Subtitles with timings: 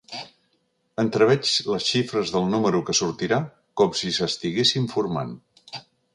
[1.03, 3.39] Entreveig les xifres del número que sortirà
[3.83, 5.39] com si s'estiguessin formant.